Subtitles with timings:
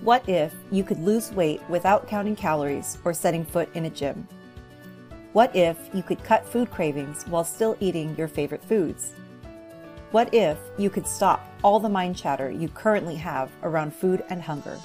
[0.00, 4.28] What if you could lose weight without counting calories or setting foot in a gym?
[5.32, 9.12] What if you could cut food cravings while still eating your favorite foods?
[10.10, 14.42] What if you could stop all the mind chatter you currently have around food and
[14.42, 14.78] hunger?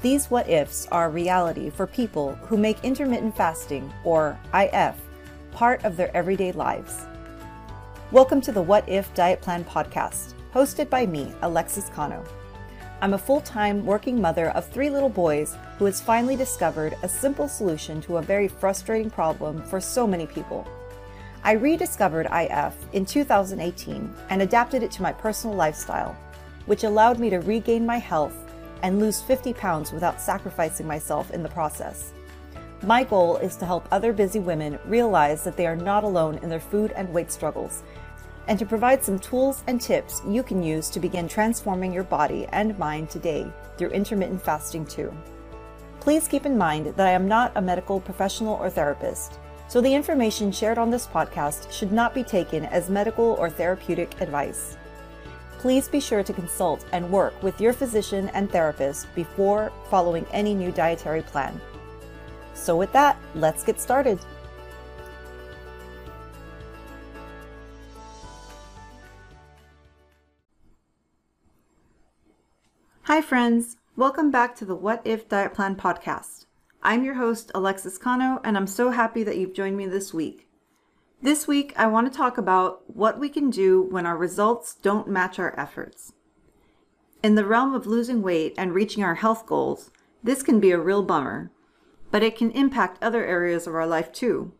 [0.00, 4.94] These what ifs are reality for people who make intermittent fasting, or IF,
[5.50, 7.04] part of their everyday lives.
[8.12, 12.24] Welcome to the What If Diet Plan podcast, hosted by me, Alexis Cano.
[13.02, 17.08] I'm a full time working mother of three little boys who has finally discovered a
[17.08, 20.66] simple solution to a very frustrating problem for so many people.
[21.42, 26.16] I rediscovered IF in 2018 and adapted it to my personal lifestyle,
[26.66, 28.34] which allowed me to regain my health
[28.82, 32.12] and lose 50 pounds without sacrificing myself in the process.
[32.82, 36.48] My goal is to help other busy women realize that they are not alone in
[36.48, 37.82] their food and weight struggles
[38.48, 42.46] and to provide some tools and tips you can use to begin transforming your body
[42.52, 45.12] and mind today through intermittent fasting too.
[46.00, 49.94] Please keep in mind that I am not a medical professional or therapist, so the
[49.94, 54.76] information shared on this podcast should not be taken as medical or therapeutic advice.
[55.58, 60.54] Please be sure to consult and work with your physician and therapist before following any
[60.54, 61.58] new dietary plan.
[62.52, 64.18] So, with that, let's get started.
[73.06, 73.76] Hi, friends.
[73.96, 76.46] Welcome back to the What If Diet Plan podcast.
[76.82, 80.48] I'm your host, Alexis Cano, and I'm so happy that you've joined me this week.
[81.20, 85.06] This week, I want to talk about what we can do when our results don't
[85.06, 86.14] match our efforts.
[87.22, 89.90] In the realm of losing weight and reaching our health goals,
[90.22, 91.50] this can be a real bummer,
[92.10, 94.54] but it can impact other areas of our life too.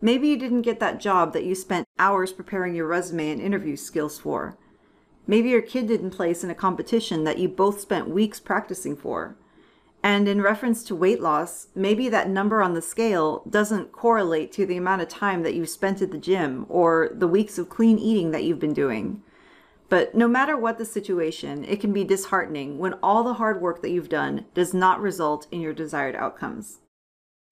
[0.00, 3.76] Maybe you didn't get that job that you spent hours preparing your resume and interview
[3.76, 4.56] skills for
[5.28, 9.36] Maybe your kid didn't place in a competition that you both spent weeks practicing for.
[10.02, 14.64] And in reference to weight loss, maybe that number on the scale doesn't correlate to
[14.64, 17.98] the amount of time that you've spent at the gym or the weeks of clean
[17.98, 19.22] eating that you've been doing.
[19.90, 23.82] But no matter what the situation, it can be disheartening when all the hard work
[23.82, 26.78] that you've done does not result in your desired outcomes.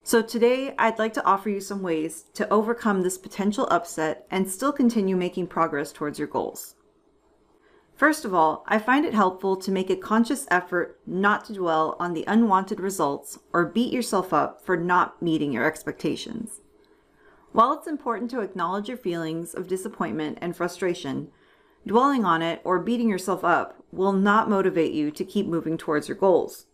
[0.03, 4.49] So today, I'd like to offer you some ways to overcome this potential upset and
[4.49, 6.75] still continue making progress towards your goals.
[7.97, 11.95] First of all, I find it helpful to make a conscious effort not to dwell
[11.99, 16.61] on the unwanted results or beat yourself up for not meeting your expectations.
[17.53, 21.29] While it's important to acknowledge your feelings of disappointment and frustration,
[21.87, 26.07] dwelling on it or beating yourself up will not motivate you to keep moving towards
[26.07, 26.67] your goals.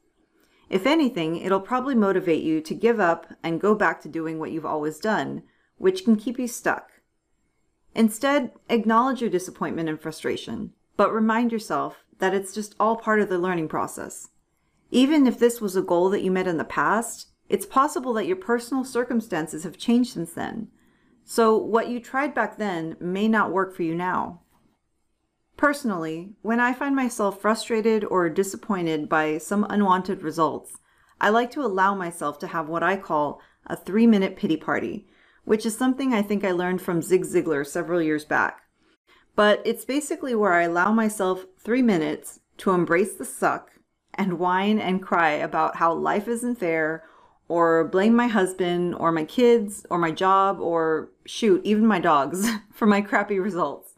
[0.69, 4.51] If anything, it'll probably motivate you to give up and go back to doing what
[4.51, 5.43] you've always done,
[5.77, 6.91] which can keep you stuck.
[7.95, 13.29] Instead, acknowledge your disappointment and frustration but remind yourself that it's just all part of
[13.29, 14.29] the learning process.
[14.91, 18.27] Even if this was a goal that you met in the past, it's possible that
[18.27, 20.69] your personal circumstances have changed since then.
[21.25, 24.41] So what you tried back then may not work for you now.
[25.57, 30.77] Personally, when I find myself frustrated or disappointed by some unwanted results,
[31.21, 35.07] I like to allow myself to have what I call a three minute pity party,
[35.45, 38.62] which is something I think I learned from Zig Ziglar several years back.
[39.35, 43.71] But it's basically where I allow myself three minutes to embrace the suck
[44.13, 47.03] and whine and cry about how life isn't fair
[47.47, 52.47] or blame my husband or my kids or my job or shoot, even my dogs
[52.71, 53.95] for my crappy results.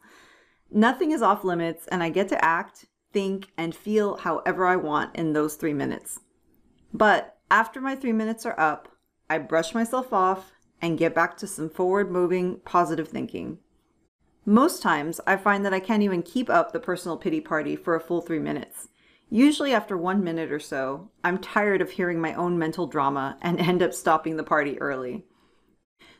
[0.71, 5.15] Nothing is off limits and I get to act, think, and feel however I want
[5.15, 6.19] in those three minutes.
[6.93, 8.89] But after my three minutes are up,
[9.29, 13.59] I brush myself off and get back to some forward moving, positive thinking.
[14.47, 17.95] Most times, I find that I can't even keep up the personal pity party for
[17.95, 18.89] a full three minutes.
[19.27, 23.59] Usually, after one minute or so, I'm tired of hearing my own mental drama and
[23.59, 25.25] end up stopping the party early.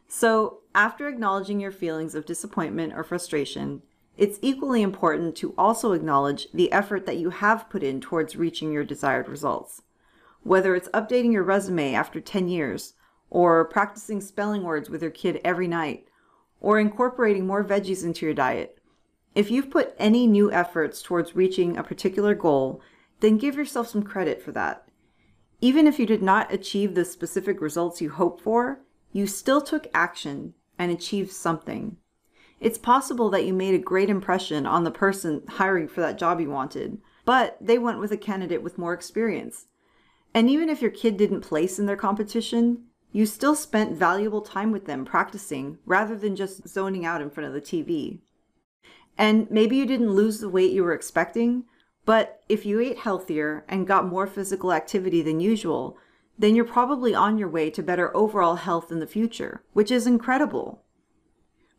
[0.07, 3.83] So, after acknowledging your feelings of disappointment or frustration,
[4.17, 8.71] it's equally important to also acknowledge the effort that you have put in towards reaching
[8.71, 9.83] your desired results.
[10.41, 12.95] Whether it's updating your resume after 10 years,
[13.29, 16.07] or practicing spelling words with your kid every night,
[16.59, 18.77] or incorporating more veggies into your diet.
[19.33, 22.81] If you've put any new efforts towards reaching a particular goal,
[23.19, 24.87] then give yourself some credit for that.
[25.61, 28.81] Even if you did not achieve the specific results you hoped for,
[29.11, 31.97] you still took action and achieved something.
[32.59, 36.39] It's possible that you made a great impression on the person hiring for that job
[36.39, 39.67] you wanted, but they went with a candidate with more experience.
[40.33, 42.85] And even if your kid didn't place in their competition,
[43.15, 47.47] you still spent valuable time with them practicing rather than just zoning out in front
[47.47, 48.19] of the TV.
[49.17, 51.63] And maybe you didn't lose the weight you were expecting,
[52.03, 55.97] But if you ate healthier and got more physical activity than usual,
[56.37, 60.05] then you're probably on your way to better overall health in the future, which is
[60.05, 60.83] incredible.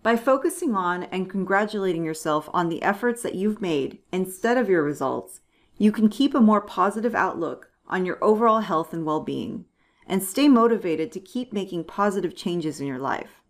[0.02, 4.82] By focusing on and congratulating yourself on the efforts that you've made instead of your
[4.82, 5.42] results,
[5.76, 9.66] you can keep a more positive outlook on your overall health and well being
[10.06, 13.42] and stay motivated to keep making positive changes in your life.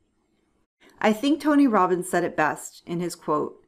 [1.01, 3.63] I think Tony Robbins said it best in his quote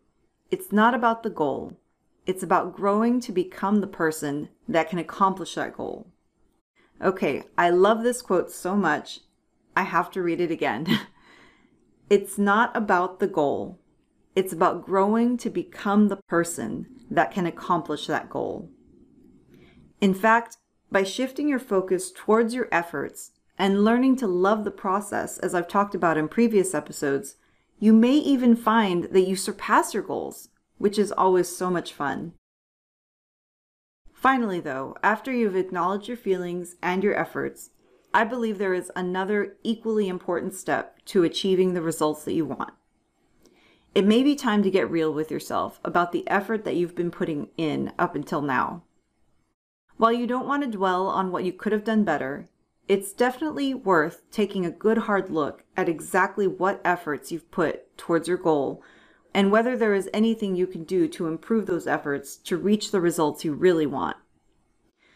[0.50, 1.79] It's not about the goal,
[2.26, 6.06] it's about growing to become the person that can accomplish that goal.
[7.02, 9.20] Okay, I love this quote so much,
[9.76, 10.87] I have to read it again.
[12.11, 13.79] it's not about the goal,
[14.35, 18.70] it's about growing to become the person that can accomplish that goal.
[20.00, 20.56] In fact,
[20.90, 25.69] by shifting your focus towards your efforts and learning to love the process, as I've
[25.69, 27.37] talked about in previous episodes,
[27.79, 30.49] you may even find that you surpass your goals,
[30.79, 32.32] which is always so much fun.
[34.12, 37.70] Finally, though, after you've acknowledged your feelings and your efforts,
[38.12, 42.73] I believe there is another equally important step to achieving the results that you want.
[43.94, 47.11] It may be time to get real with yourself about the effort that you've been
[47.11, 48.82] putting in up until now.
[49.99, 52.49] While you don't want to dwell on what you could have done better,
[52.87, 58.29] it's definitely worth taking a good hard look at exactly what efforts you've put towards
[58.29, 58.81] your goal
[59.35, 63.00] and whether there is anything you can do to improve those efforts to reach the
[63.00, 64.17] results you really want.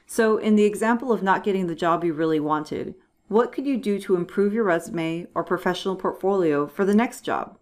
[0.05, 2.97] So, in the example of not getting the job you really wanted,
[3.29, 7.57] what could you do to improve your resume or professional portfolio for the next job?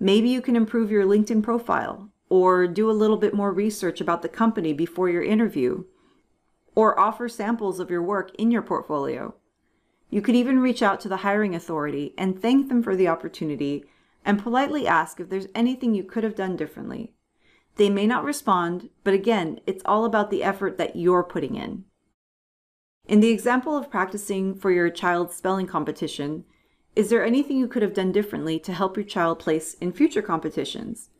[0.00, 4.22] Maybe you can improve your LinkedIn profile, or do a little bit more research about
[4.22, 5.84] the company before your interview,
[6.78, 9.34] or offer samples of your work in your portfolio.
[10.10, 13.84] You could even reach out to the hiring authority and thank them for the opportunity
[14.24, 17.14] and politely ask if there's anything you could have done differently.
[17.74, 21.82] They may not respond, but again, it's all about the effort that you're putting in.
[23.08, 26.44] In the example of practicing for your child's spelling competition,
[26.94, 30.22] is there anything you could have done differently to help your child place in future
[30.22, 31.10] competitions?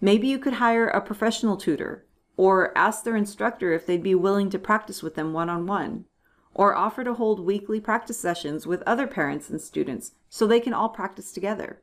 [0.00, 2.07] Maybe you could hire a professional tutor,
[2.38, 6.04] or ask their instructor if they'd be willing to practice with them one on one,
[6.54, 10.72] or offer to hold weekly practice sessions with other parents and students so they can
[10.72, 11.82] all practice together.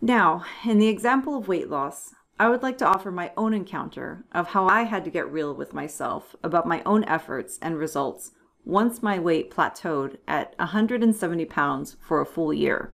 [0.00, 4.24] Now, in the example of weight loss, I would like to offer my own encounter
[4.32, 8.32] of how I had to get real with myself about my own efforts and results
[8.64, 12.90] once my weight plateaued at 170 pounds for a full year.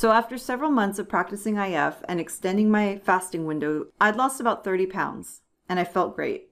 [0.00, 4.64] So, after several months of practicing IF and extending my fasting window, I'd lost about
[4.64, 6.48] 30 pounds, and I felt great.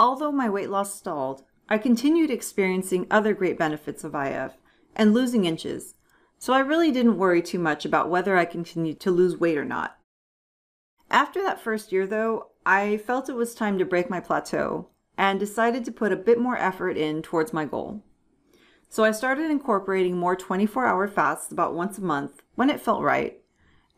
[0.00, 4.54] Although my weight loss stalled, I continued experiencing other great benefits of IF
[4.96, 5.94] and losing inches
[6.36, 9.64] so I really didn't worry too much about whether I continued to lose weight or
[9.64, 9.96] not.
[11.12, 15.38] After that first year, though, I felt it was time to break my plateau and
[15.38, 18.02] decided to put a bit more effort in towards my goal.
[18.94, 23.02] So I started incorporating more 24 hour fasts about once a month when it felt
[23.02, 23.40] right,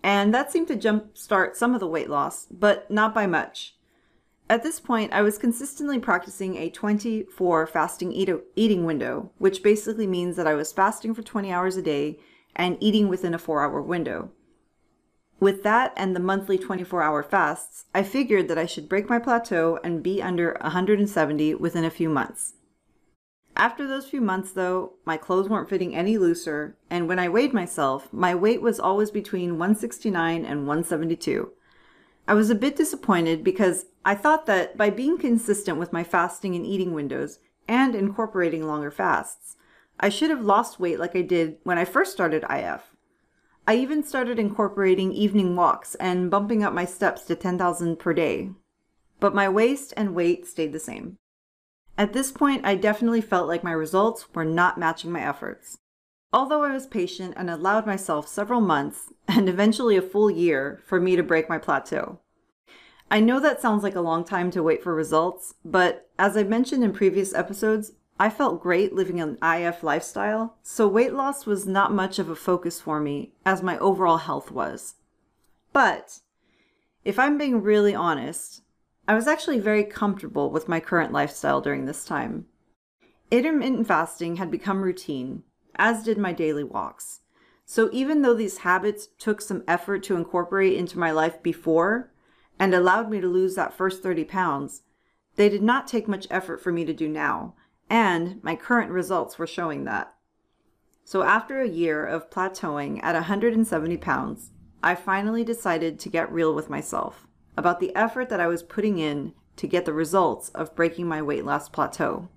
[0.02, 3.76] and that seemed to jumpstart some of the weight loss, but not by much.
[4.48, 10.06] At this point, I was consistently practicing a 24 fasting eat- eating window, which basically
[10.06, 12.18] means that I was fasting for 20 hours a day
[12.54, 14.30] and eating within a four hour window.
[15.38, 19.18] With that and the monthly 24 hour fasts, I figured that I should break my
[19.18, 22.54] plateau and be under 170 within a few months.
[23.58, 27.54] After those few months, though, my clothes weren't fitting any looser, and when I weighed
[27.54, 31.50] myself, my weight was always between 169 and 172.
[32.28, 36.54] I was a bit disappointed because I thought that by being consistent with my fasting
[36.54, 39.56] and eating windows and incorporating longer fasts,
[39.98, 42.82] I should have lost weight like I did when I first started IF.
[43.66, 48.50] I even started incorporating evening walks and bumping up my steps to 10,000 per day.
[49.18, 51.16] But my waist and weight stayed the same.
[51.98, 55.78] At this point, I definitely felt like my results were not matching my efforts.
[56.32, 61.00] Although I was patient and allowed myself several months and eventually a full year for
[61.00, 62.20] me to break my plateau.
[63.10, 66.42] I know that sounds like a long time to wait for results, but as I
[66.42, 71.66] mentioned in previous episodes, I felt great living an IF lifestyle, so weight loss was
[71.66, 74.94] not much of a focus for me as my overall health was.
[75.72, 76.20] But
[77.04, 78.62] if I'm being really honest,
[79.08, 82.46] I was actually very comfortable with my current lifestyle during this time.
[83.30, 85.44] Intermittent fasting had become routine,
[85.76, 87.20] as did my daily walks.
[87.64, 92.12] So even though these habits took some effort to incorporate into my life before
[92.58, 94.82] and allowed me to lose that first 30 pounds,
[95.36, 97.54] they did not take much effort for me to do now
[97.88, 100.14] and my current results were showing that.
[101.04, 104.50] So after a year of plateauing at 170 pounds,
[104.82, 108.98] I finally decided to get real with myself about the effort that I was putting
[108.98, 112.28] in to get the results of breaking my weight loss plateau.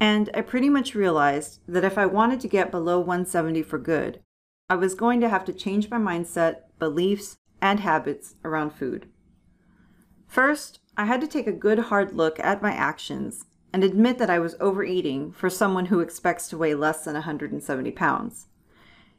[0.00, 4.20] And I pretty much realized that if I wanted to get below 170 for good,
[4.68, 9.08] I was going to have to change my mindset, beliefs, and habits around food.
[10.26, 14.30] First, I had to take a good hard look at my actions and admit that
[14.30, 18.46] I was overeating for someone who expects to weigh less than 170 pounds.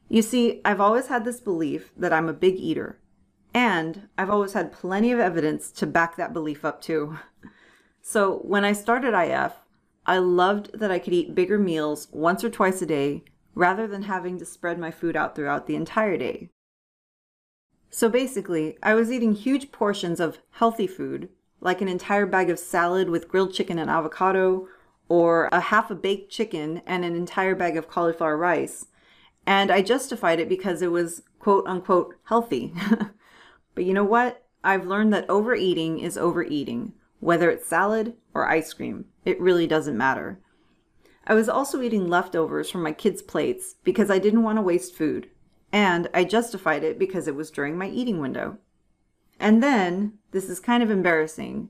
[0.08, 3.00] You see, I've always had this belief that I'm a big eater,
[3.53, 7.18] and I've always had plenty of evidence to back that belief up too.
[8.01, 9.53] So when I started IF,
[10.06, 13.24] I loved that I could eat bigger meals once or twice a day
[13.56, 16.50] rather than having to spread my food out throughout the entire day.
[17.89, 21.29] So basically, I was eating huge portions of healthy food,
[21.60, 24.68] like an entire bag of salad with grilled chicken and avocado,
[25.10, 28.86] or a half a baked chicken and an entire bag of cauliflower rice,
[29.46, 32.74] and I justified it because it was quote unquote healthy.
[33.79, 34.43] but you know what?
[34.62, 39.05] I've learned that overeating is overeating, whether it's salad or ice cream.
[39.24, 40.41] It really doesn't matter.
[41.25, 44.95] I was also eating leftovers from my kids' plates because I didn't want to waste
[44.95, 45.29] food,
[45.71, 48.57] and I justified it because it was during my eating window.
[49.39, 51.69] And then, this is kind of embarrassing,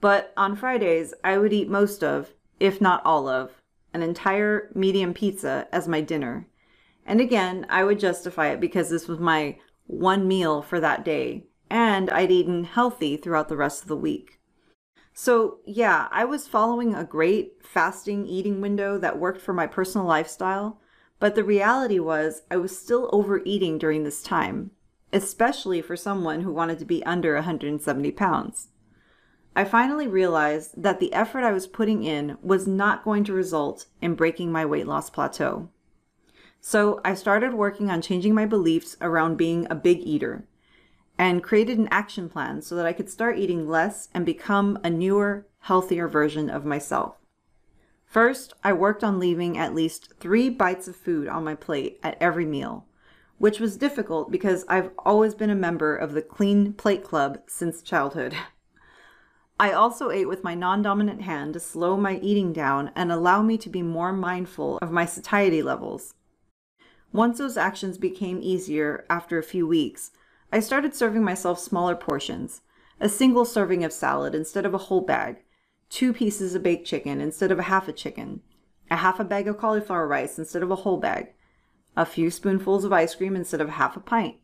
[0.00, 3.50] but on Fridays I would eat most of, if not all of,
[3.92, 6.46] an entire medium pizza as my dinner
[7.08, 11.46] and again, I would justify it because this was my one meal for that day,
[11.70, 14.38] and I'd eaten healthy throughout the rest of the week.
[15.12, 20.06] So, yeah, I was following a great fasting eating window that worked for my personal
[20.06, 20.80] lifestyle,
[21.18, 24.70] but the reality was I was still overeating during this time,
[25.12, 28.68] especially for someone who wanted to be under 170 pounds.
[29.56, 33.86] I finally realized that the effort I was putting in was not going to result
[34.00, 35.68] in breaking my weight loss plateau.
[36.60, 40.44] So I started working on changing my beliefs around being a big eater
[41.18, 44.90] and created an action plan so that I could start eating less and become a
[44.90, 47.16] newer, healthier version of myself.
[48.06, 52.16] First, I worked on leaving at least three bites of food on my plate at
[52.20, 52.86] every meal,
[53.36, 57.82] which was difficult because I've always been a member of the Clean Plate Club since
[57.82, 58.34] childhood.
[59.60, 63.42] I also ate with my non dominant hand to slow my eating down and allow
[63.42, 66.14] me to be more mindful of my satiety levels.
[67.12, 70.12] Once those actions became easier after a few weeks,
[70.50, 72.62] I started serving myself smaller portions,
[73.00, 75.42] a single serving of salad instead of a whole bag,
[75.90, 78.40] two pieces of baked chicken instead of a half a chicken,
[78.90, 81.34] a half a bag of cauliflower rice instead of a whole bag,
[81.96, 84.36] a few spoonfuls of ice cream instead of half a pint.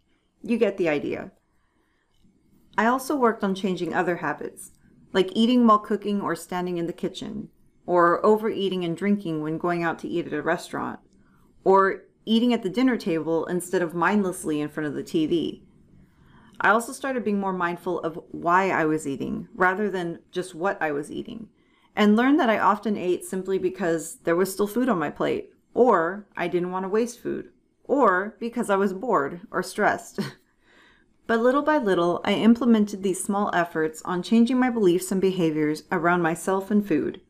[0.43, 1.33] You get the idea.
[2.77, 4.73] I also worked on changing other habits,
[5.13, 7.49] like eating while cooking or standing in the kitchen,
[7.87, 10.99] or overeating and drinking when going out to eat at a restaurant,
[11.63, 15.63] or eating at the dinner table instead of mindlessly in front of the TV.
[16.65, 20.81] I also started being more mindful of why I was eating rather than just what
[20.81, 21.51] I was eating,
[21.95, 25.53] and learned that I often ate simply because there was still food on my plate,
[25.75, 27.51] or I didn't want to waste food,
[27.85, 30.21] or because I was bored or stressed.
[31.27, 35.83] but little by little, I implemented these small efforts on changing my beliefs and behaviors
[35.93, 37.21] around myself and food.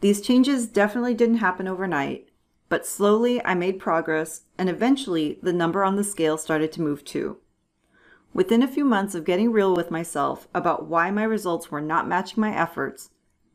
[0.00, 2.26] These changes definitely didn't happen overnight,
[2.68, 7.04] but slowly I made progress, and eventually the number on the scale started to move
[7.04, 7.36] too.
[8.34, 12.08] Within a few months of getting real with myself about why my results were not
[12.08, 13.10] matching my efforts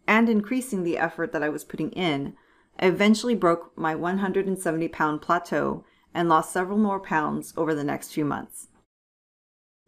[0.07, 2.33] and increasing the effort that I was putting in,
[2.79, 5.83] I eventually broke my 170 pound plateau
[6.13, 8.69] and lost several more pounds over the next few months.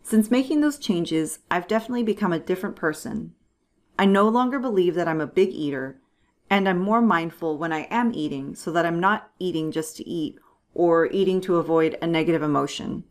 [0.03, 3.33] Since making those changes, I've definitely become a different person.
[3.97, 6.01] I no longer believe that I'm a big eater
[6.49, 10.09] and I'm more mindful when I am eating so that I'm not eating just to
[10.09, 10.37] eat
[10.73, 13.05] or eating to avoid a negative emotion.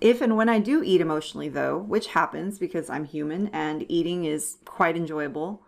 [0.00, 4.24] If and when I do eat emotionally, though, which happens because I'm human and eating
[4.24, 5.62] is quite enjoyable,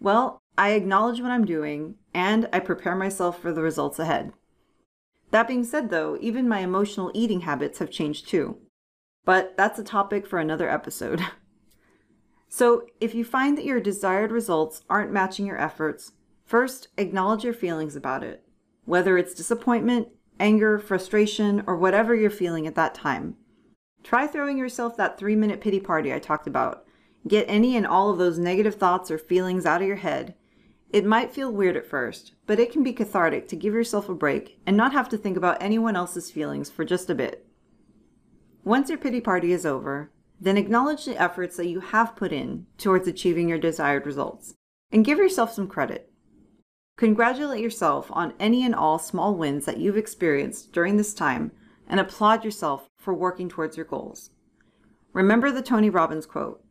[0.00, 4.32] well, I acknowledge what I'm doing and I prepare myself for the results ahead.
[5.30, 8.58] That being said, though, even my emotional eating habits have changed too.
[9.24, 11.20] But that's a topic for another episode.
[12.48, 16.12] so, if you find that your desired results aren't matching your efforts,
[16.46, 18.44] First, acknowledge your feelings about it,
[18.84, 23.36] whether it's disappointment, anger, frustration, or whatever you're feeling at that time.
[24.06, 26.86] Try throwing yourself that three minute pity party I talked about.
[27.26, 30.36] Get any and all of those negative thoughts or feelings out of your head.
[30.90, 34.14] It might feel weird at first, but it can be cathartic to give yourself a
[34.14, 37.48] break and not have to think about anyone else's feelings for just a bit.
[38.62, 42.64] Once your pity party is over, then acknowledge the efforts that you have put in
[42.78, 44.54] towards achieving your desired results
[44.92, 46.12] and give yourself some credit.
[46.96, 51.50] Congratulate yourself on any and all small wins that you've experienced during this time
[51.88, 54.30] and applaud yourself for working towards your goals.
[55.12, 56.62] Remember the Tony Robbins quote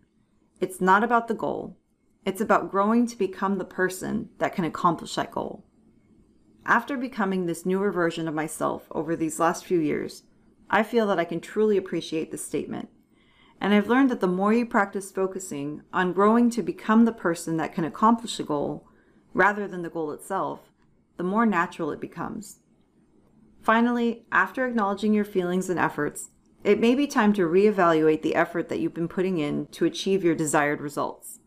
[0.61, 1.77] it's not about the goal.
[2.25, 5.65] It's about growing to become the person that can accomplish that goal.
[6.65, 10.23] After becoming this newer version of myself over these last few years,
[10.69, 12.89] I feel that I can truly appreciate this statement.
[13.61, 17.57] And I've learned that the more you practice focusing on growing to become the person
[17.57, 18.87] that can accomplish a goal,
[19.33, 20.71] rather than the goal itself,
[21.17, 22.59] the more natural it becomes.
[23.65, 26.29] Finally, after acknowledging your feelings and efforts,
[26.63, 30.23] it may be time to reevaluate the effort that you've been putting in to achieve
[30.23, 31.39] your desired results.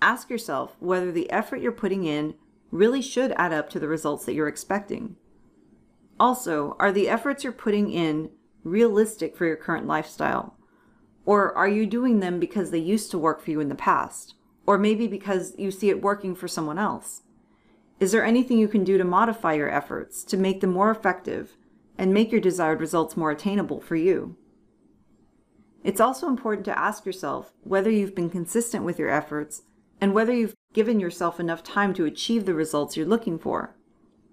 [0.00, 2.34] Ask yourself whether the effort you're putting in
[2.70, 5.16] really should add up to the results that you're expecting.
[6.18, 8.30] Also, are the efforts you're putting in
[8.64, 10.56] realistic for your current lifestyle?
[11.26, 14.34] Or are you doing them because they used to work for you in the past?
[14.66, 17.20] Or maybe because you see it working for someone else?
[18.00, 21.56] Is there anything you can do to modify your efforts to make them more effective
[21.96, 24.36] and make your desired results more attainable for you?
[25.82, 29.62] It's also important to ask yourself whether you've been consistent with your efforts
[30.00, 33.74] and whether you've given yourself enough time to achieve the results you're looking for.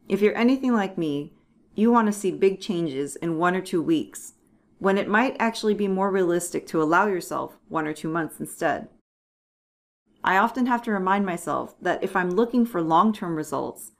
[0.07, 1.33] If you're anything like me,
[1.73, 4.33] you want to see big changes in one or two weeks,
[4.77, 8.89] when it might actually be more realistic to allow yourself one or two months instead.
[10.25, 13.91] I often have to remind myself that if I'm looking for long term results,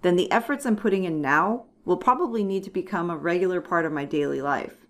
[0.00, 3.84] then the efforts I'm putting in now will probably need to become a regular part
[3.84, 4.86] of my daily life.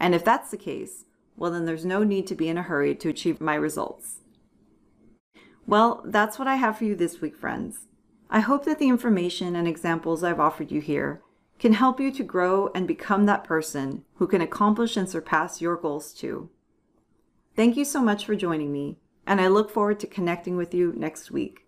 [0.00, 1.04] And if that's the case,
[1.36, 4.20] well, then there's no need to be in a hurry to achieve my results.
[5.66, 7.88] Well, that's what I have for you this week, friends.
[8.30, 11.20] I hope that the information and examples I've offered you here
[11.58, 15.76] can help you to grow and become that person who can accomplish and surpass your
[15.76, 16.48] goals too.
[17.54, 20.92] Thank you so much for joining me, and I look forward to connecting with you
[20.96, 21.66] next week.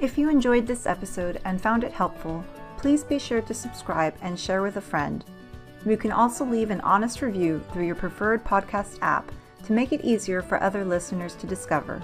[0.00, 2.44] If you enjoyed this episode and found it helpful,
[2.76, 5.24] please be sure to subscribe and share with a friend.
[5.86, 9.30] You can also leave an honest review through your preferred podcast app
[9.64, 12.02] to make it easier for other listeners to discover.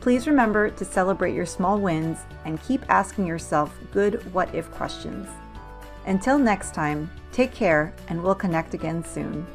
[0.00, 5.28] Please remember to celebrate your small wins and keep asking yourself good what if questions.
[6.06, 9.46] Until next time, take care and we'll connect again soon.